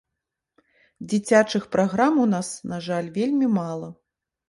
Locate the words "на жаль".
2.75-3.15